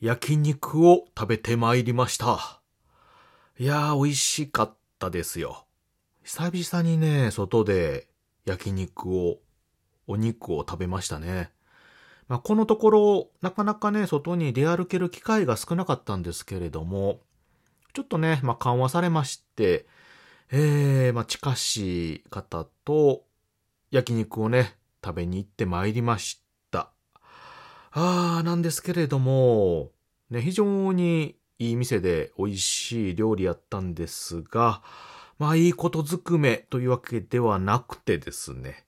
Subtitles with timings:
[0.00, 2.62] 焼肉を食べてまいりました。
[3.58, 5.66] いやー、美味しかったですよ。
[6.24, 8.08] 久々にね、外で
[8.46, 9.40] 焼肉を、
[10.06, 11.50] お肉を食べましたね。
[12.28, 17.20] まあ、このところ、なかなかね、外に出歩ける機会が少なかったんですけれども、
[17.92, 19.84] ちょっとね、まあ、緩和されまして、
[20.50, 23.24] えー、まあ、近しい方と
[23.90, 26.39] 焼肉をね、食べに行ってまいりまし。
[27.92, 29.90] あー、なんですけれども、
[30.30, 34.82] ね、非常にいい店で美味しい料理やったんですが、
[35.38, 38.84] まあいいことずくめというわけではなくてですね、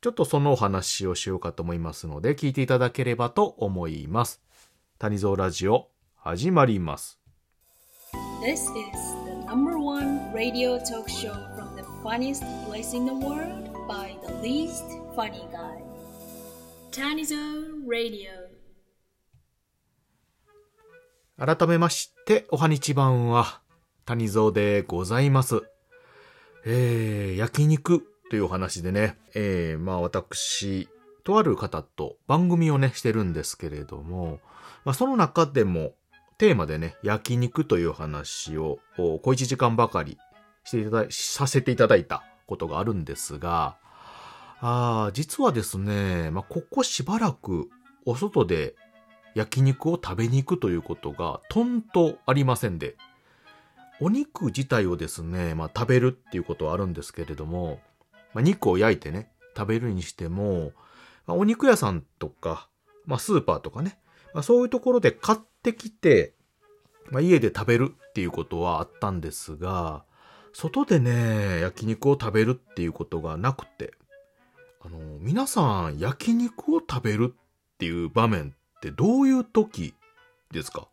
[0.00, 4.42] ちょっとそのお話をしようかと思いますので、聞いていただければと思います。
[4.98, 7.20] 谷蔵ラジオ、始まります。
[8.42, 8.68] This is
[9.24, 14.34] the number one radio talk show from the funniest place in the world by the
[14.42, 14.84] least
[15.16, 15.83] funny guy.
[21.36, 23.60] 改めまして、おはにちばんは、
[24.04, 25.62] 谷蔵でございます。
[26.64, 30.88] えー、焼肉というお話でね、えー、まあ私、
[31.24, 34.38] とある方と番組をね、してるんですけれども、
[34.84, 35.94] まあその中でも、
[36.38, 40.16] テーマでね、焼肉という話を、小一時間ばかり
[40.62, 43.78] していただ、させていただいたことがあるんですが、
[44.60, 47.68] あー実はですね、まあここしばらく、
[48.06, 48.74] お外で
[49.34, 52.96] 焼肉を食べに行くということがとんとありませんで、
[54.00, 57.80] お肉自体をですね、まあ食べるっていうことはあるんですけれども、
[58.32, 60.72] まあ肉を焼いてね、食べるにしても、
[61.26, 62.68] まあお肉屋さんとか、
[63.06, 63.98] まあスーパーとかね、
[64.32, 66.34] まあそういうところで買ってきて、
[67.10, 70.04] まあ家で食べるっていうことはあったんですが、
[70.52, 73.92] 外でね、焼肉を食べるっていうことがなくて、
[74.84, 79.94] あの、皆さん焼肉を食べるっていう場面ってどういう時
[80.50, 80.88] ですか、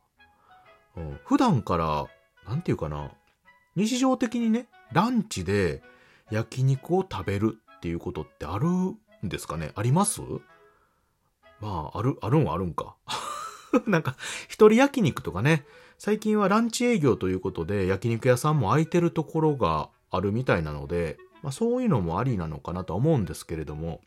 [0.96, 2.08] うん、普段から、
[2.48, 3.12] なんていうかな、
[3.76, 5.84] 日常的にね、ランチで
[6.30, 9.72] 焼肉を食べるっていうことってあるんですかね？
[9.76, 10.22] あります？
[11.60, 12.96] まあ、ある、あるんはあるんか。
[13.88, 14.16] なんか、
[14.48, 15.66] 一人焼肉とかね、
[15.98, 24.02] 最近はランチ営業ということで焼肉屋さんも空いてるところがあるみたいなので、まあそういうのもありなのかなと思うんですけれども、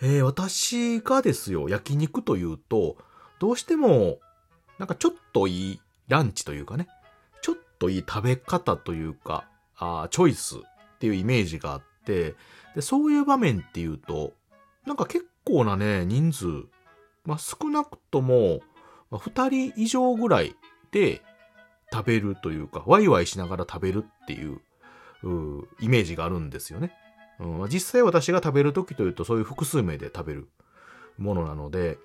[0.00, 2.96] えー私がですよ、焼肉というと、
[3.38, 4.18] どうしても、
[4.78, 6.88] なんかちょっといいランチというかね、
[7.40, 10.60] ちょっといい食べ方というか、あチョイスっ
[10.98, 12.34] ていうイメージがあって、
[12.74, 14.32] で、そういう場面っていうと、
[14.86, 16.46] なんか結構なね、人数、
[17.24, 18.60] まあ少なくとも、
[19.10, 20.56] まあ、2人以上ぐらい
[20.90, 21.22] で
[21.92, 24.60] 食べるというか、ワイワイしながら食べるっていう、
[25.80, 26.92] イメージがあるんですよね。
[27.40, 30.48] うん実際私が食べるときというとそういう複数名で食べる
[31.18, 31.98] ものなので、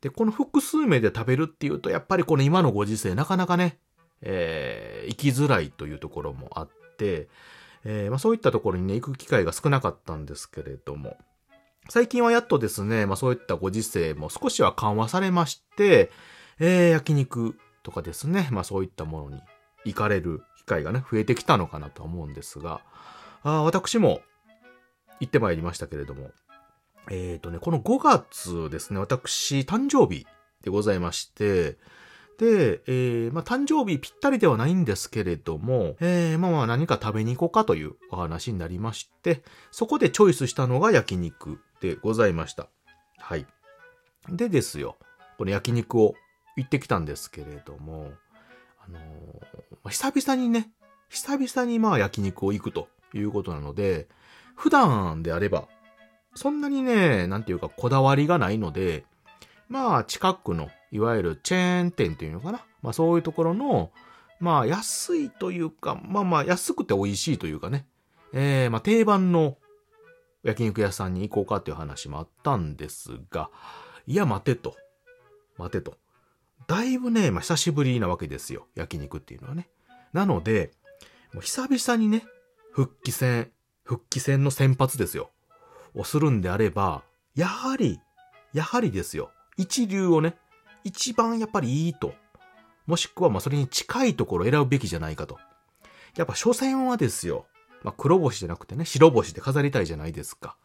[0.00, 3.78] で、この複数名で食べるっていうと、やっぱりこの今のご時世なかなかね、
[4.22, 6.68] えー生きづらいというところもあっ
[6.98, 7.28] て、
[7.84, 11.16] えーまあそういったところにね、行く機会が少なかったんですけれども、
[11.88, 16.10] 最近はやっとですね、まあそういったご時世も少しは緩和されまして、
[16.58, 19.42] えー焼肉とかですね、まあそういったものに
[19.84, 22.80] 行かれる会がね、増えてきたのかなと思うんですが、
[23.42, 24.20] あ私も
[25.20, 26.30] 行ってまいりましたけれども、
[27.10, 30.26] えっ、とね、この5月ですね、私、誕生日
[30.62, 31.78] でございまして、
[32.38, 42.68] で、えーまあ、誕生日ぴったりではないんですけれども、えーまあまあ何か食べに行こうかというお話になりまして、そこでチョイスしたのが焼肉でございました。
[43.18, 43.46] はい。
[44.28, 44.96] でですよ、
[45.38, 46.14] この焼肉を
[46.56, 48.12] 行ってきたんですけれども、
[49.90, 50.70] 久々にね、
[51.08, 54.08] 久々にまあ焼肉を行くということなので、
[54.54, 55.68] 普段であれば、
[56.34, 59.04] そんなにね、なんていうかこだわりがないので、
[59.68, 62.64] まあ近くの、いわゆるチェーン店っていうのかな？
[62.82, 63.90] まあそういうところの、
[64.38, 67.86] まあ安いというか、まあまあ安くて美味しいというかね。
[68.32, 69.56] えー、まあ定番の
[70.42, 73.50] 焼肉屋さんに行こうかっていう話もあったんですが、
[74.06, 74.76] いや待てと。
[75.58, 75.96] 待てと。
[76.66, 78.66] だいぶね、まあ久しぶりなわけですよ。
[78.74, 79.68] 焼肉っていうのはね。
[80.16, 80.70] なので、
[81.34, 82.24] もう久々にね、
[82.72, 83.50] 復帰戦、
[83.84, 85.30] 復帰戦の先発ですよ。
[85.94, 87.02] をするんであれば、
[87.34, 88.00] やはり、
[88.54, 89.30] やはりですよ。
[89.58, 90.38] 一流をね、
[90.84, 92.14] 一番やっぱりいいと。
[92.86, 95.38] もしくはまそれに近いところを選ぶべきじゃないかと。
[96.16, 97.44] やっぱ初戦はですよ。
[97.82, 100.56] まあ黒星じゃなくてね、白星で飾りたいじゃないですか。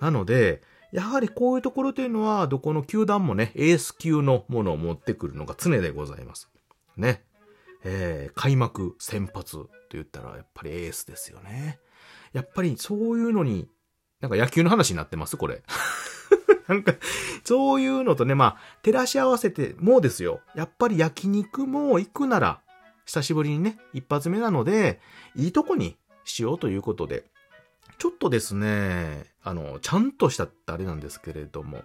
[0.00, 0.60] なので、
[0.90, 6.48] やはりこういうところというのは、どこの球団もね、エース級のものを持ってくるのが常でございます。
[6.96, 7.27] ね。
[7.84, 11.78] えー、開幕先発と言ったらやっぱりエースですよね。
[12.32, 13.68] やっぱりそういうのに、
[14.20, 15.36] なんか野球の話になってます？
[15.36, 15.62] これ。
[16.68, 16.94] なんか、
[17.44, 20.40] そういうのとね、まあ、照らし合わせてもうですよ。
[20.54, 22.60] やっぱり焼肉も行くなら、
[23.06, 25.00] 久しぶりにね、一発目なので、
[25.34, 27.24] いいとこにしようということで、
[27.96, 31.84] ちょっとですね、あの、ちゃんとしたってあれなんですけれども、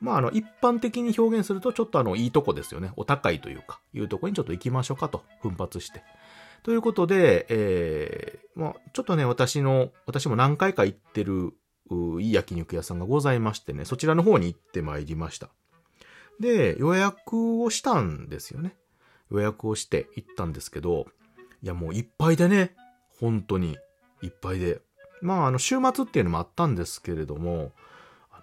[0.00, 2.92] まあ、あの、一般的に表現すると、ちょっとあの、いいとこですよね。
[2.96, 6.02] お高いというか、いうとこにちょっと行きましょうかと、奮発して。
[6.62, 11.54] ということで、えー、まあ、ちょっとね、私の、私も何回か行ってる、
[12.20, 15.48] いい焼肉屋さんがございましてね、そちらの方に行ってまいりました。
[16.38, 18.76] で、予約をしたんですよね。
[19.30, 21.06] 予約をして行ったんですけど、
[21.62, 22.74] いやもういっぱいでね、
[23.20, 23.76] 本当に
[24.22, 24.80] いっぱいで。
[25.20, 27.72] まあ、あの、週末っていうのもあったんですけれども、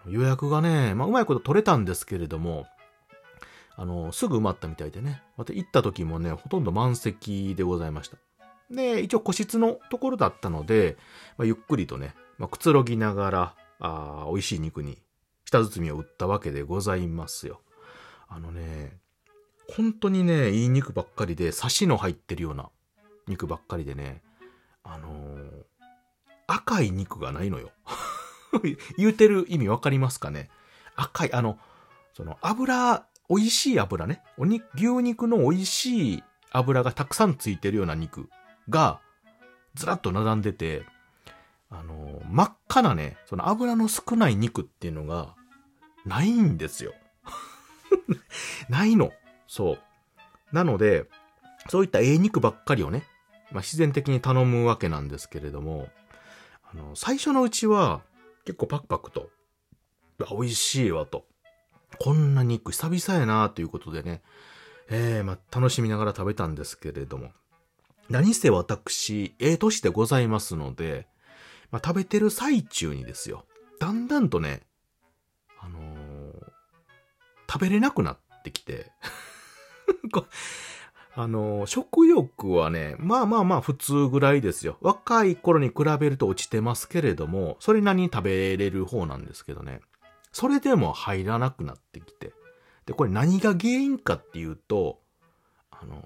[0.08, 2.66] 予約がね、まあ、うまいこと取れたんですけれども、
[3.78, 5.22] あの、すぐ埋まったみたいでね。
[5.38, 8.18] また行った時もね、ほとんど満席でございました。
[8.72, 10.98] で、一応個室のところだったので、
[11.38, 14.98] まあ、ゆっくりとね、まあ、くつろぎながら、あ美味しい肉に
[15.44, 17.62] 舌包みを打ったわけでございますよ。
[18.28, 18.98] あのね、
[19.76, 22.70] 本当にね、いい肉ばっかりで、サシの入ってるような
[23.28, 24.24] 肉ばっかりでね、
[24.84, 25.50] あのー、
[26.48, 27.72] 赤い肉がないのよ。
[28.98, 30.50] 言うてる意味わかりますかね？
[30.96, 31.60] 赤い、あの、
[32.14, 34.22] その油美味しい油ね。
[34.38, 38.30] お肉、牛肉の美味しい油がたくさんついてるような肉
[38.70, 39.00] が、
[39.74, 40.86] ずらっと並んでて、
[41.70, 45.36] あの、真っ赤なね、その油の少ない肉っていうのが、
[46.06, 46.94] ないんですよ。
[48.70, 49.12] ないの。
[49.48, 49.80] そう。
[50.56, 51.06] なので、
[51.70, 53.04] そういったええ肉ばっかりをね、
[53.52, 55.90] まあ、自然的に頼むわけなんですけれども、
[56.72, 58.02] あの、最初のうちは、
[58.46, 59.30] 結構パクパクと、
[60.30, 61.26] 美味しいわと。
[62.00, 64.22] こんな肉久々やなということでね、
[64.90, 67.32] えー、まあ、楽しみながら食べたんですけれども、
[68.10, 71.08] 何せ私、ええ年でございますので、
[71.72, 73.46] まあ、食べてる最中にですよ、
[73.80, 74.62] だんだんとね、
[75.60, 76.52] あのー、
[77.52, 78.92] 食べれなくなってきて。
[81.18, 84.78] あの、食欲はね、まあまあまあ普通ぐらいですよ。
[84.82, 89.80] 若い頃に比べると落ちてますけれども、それなりに食べれる方なんですけどね。
[90.34, 92.34] それでも入らなくなってきて。
[92.86, 95.00] で、これ何が原因かっていうと、
[95.72, 96.04] あの、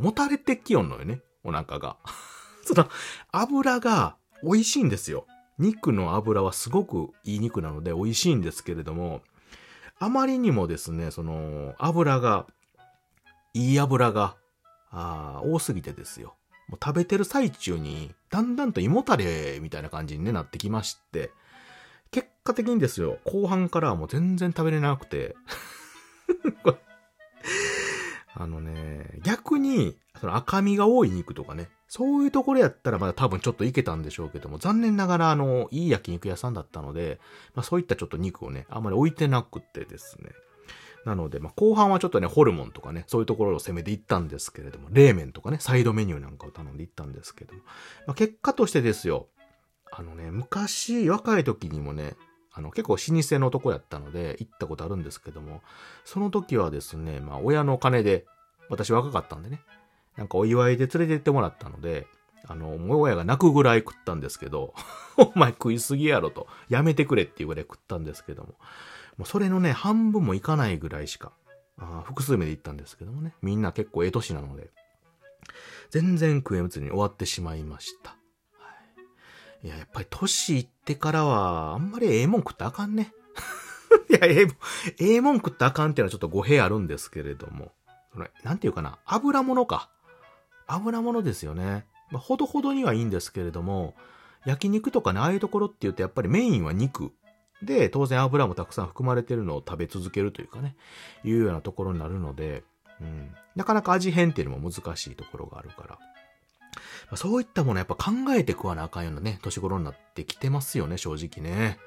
[0.00, 1.98] もたれてきよんのよね、お腹が。
[2.64, 2.88] その、
[3.32, 5.26] 油が美味しいんですよ。
[5.58, 9.20] 肉の油はすごくいい肉なので美味しいんですけれども、
[9.98, 12.46] あまりにもですね、その、油が、
[13.56, 14.36] いい油が、
[14.90, 16.36] あ多すぎてですよ。
[16.68, 21.30] もう食べてる最中に、だんだんと胃もたれみたいな感じに、ね、なってきまして、
[22.10, 25.36] 結果的にですよ、後半からはもう全然食べれなくて
[28.34, 37.20] あのね、逆に、その赤身が多い肉とかね、そういうところやったらまだ多分ちょっといけたんでしょうけども、残念ながらあの、いい焼肉屋さんだったので、
[37.54, 40.30] まあそういったちょっと肉をね、あんまり置いてなくてですね。
[41.06, 47.60] なので、まあ後半はちょっとね、ホルモンとかね、そういうところを攻めていったんですけれども、冷麺とかね、サイドメニューなんかを頼んでいったんですけども、
[48.08, 49.28] まあ結果としてですよ、
[49.92, 52.16] あのね、昔、若い時にもね、
[52.52, 55.62] あの、結構老舗のとこやったので、行ったことあるんですけども、
[56.04, 58.24] その時はですね、まあ、親の金で、
[58.68, 59.60] 私若かったんでね、
[60.16, 62.06] なんかお祝いで連れて行ってもらったので、
[62.48, 64.74] あの、も親が泣くぐらい食ったんですけど、
[65.18, 68.54] お前食いすぎやろと、やめてくれっていうぐらい食ったんですけども、
[69.16, 71.32] もうそれのね、半分もいかないぐらいしか、
[71.78, 74.70] あ複数目で行ったんですけどもね、みんな結構ええ年なので、
[75.90, 78.10] 全然食えずに終わってしまいました。
[78.10, 78.16] は
[79.62, 83.12] いいや、やっぱり年いってからは、あんまりええもん食ったあかんね。
[84.10, 84.48] いや、ええ、
[84.98, 87.72] ええもん食ったあかんっていうのはちょっと語弊あるんですけれども。
[88.12, 89.90] それ、なんていうかな、油物か。
[90.66, 91.86] 油物ですよね。
[92.10, 93.94] まあ、ほどほどにはいいんですけれども、
[94.44, 97.12] 焼肉とかね、ああいうところって言うとやっぱりメインは肉。
[97.62, 100.76] で、当然油もたくさん含まれてるのを食べ続けるというかね、
[101.24, 102.64] いうようなところになるので、
[103.00, 105.98] うん、なかなか味変っていうのも難しいところがあるか
[107.10, 107.16] ら。
[107.16, 111.78] そういったものやっぱ考えて食わなあかんようなね、年頃になってきてますよね、正直ね。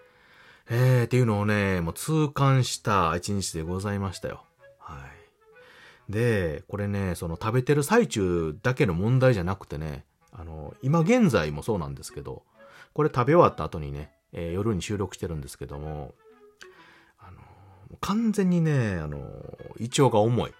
[0.70, 4.44] えー、っていうのをね、もう痛感した一日でございましたよ。
[4.80, 6.12] はい。
[6.12, 12.44] で、これね、その食べてる最中だけの問題じゃなくてね、あの、今現在もそうなんですけど、
[12.94, 16.14] これ食べ終わった後にね、えー、夜に収録してるんですけども、
[17.18, 17.40] あの、
[18.02, 19.20] 完全にね、あの、
[19.80, 20.54] 胃腸が重い。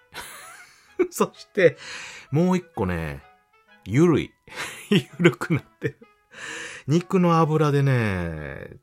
[1.10, 1.76] そして、
[2.30, 3.22] もう一個ね、
[3.84, 4.32] ゆるい。
[4.90, 5.98] ゆるくなってる。
[6.86, 8.78] 肉の油でね、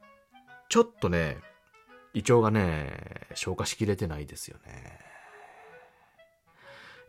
[0.70, 1.38] ちょっとね、
[2.14, 5.00] 胃腸がね、消化しきれてないですよね。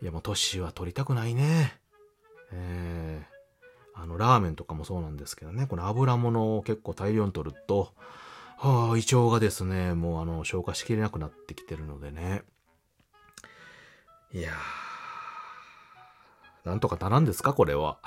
[0.03, 1.79] いや、もう年は取りたくないね。
[2.53, 3.38] えー、
[4.01, 7.93] あの、ラーメンとかもそうなんですけどね、この油物を結構大量に取ると、
[8.57, 12.43] はあ、胃腸がですね、もうあの、消化しきれなくなってきてるのでね。
[14.33, 17.99] いやー、なんとかならんですか、これは。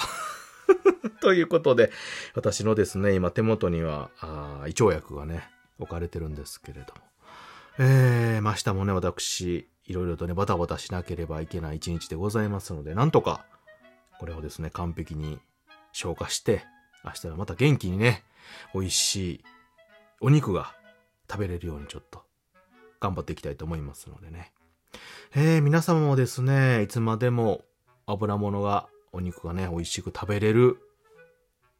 [1.19, 1.91] ということで、
[2.35, 7.01] 私のですね、今手元には、あ胃腸薬がね、置かれてるんですけれども。
[7.79, 13.45] えー、ましたもね、私、いろいろとね、バタバタしなければいけない一日でございますので、なんとか、
[14.19, 15.39] これをですね、完璧に
[15.93, 16.63] 消化して、
[17.03, 18.23] 明日はまた元気にね、
[18.73, 19.43] 美味しい
[20.19, 20.73] お肉が
[21.29, 22.23] 食べれるようにちょっと
[22.99, 24.53] 頑張っていきたいと思いますのでね。
[25.33, 27.61] えー、皆様もですね、いつまでも
[28.05, 30.77] 油物が、お肉がね、美味しく食べれる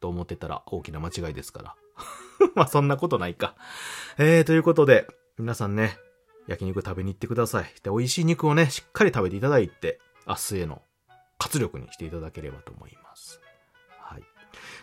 [0.00, 1.76] と思ってたら大きな間違いですから。
[2.54, 3.54] まあそんなことないか。
[4.18, 5.06] えー、ということで、
[5.38, 5.96] 皆さんね、
[6.46, 7.64] 焼肉食べに行ってください。
[7.82, 10.82] で、美味しい肉をね、しっかり食べていただいて、明日への
[11.38, 13.41] 活力にしていただければと思います。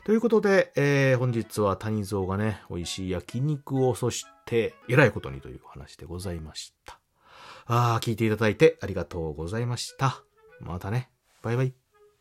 [0.05, 6.99] ということで、えー、本日は谷蔵がね、美味しい焼肉を、そして、えらいことにという話でございました。
[7.65, 10.23] ああ、聞いていただいてありがとうございました。
[10.59, 11.09] またね。
[11.43, 11.88] バイバイ。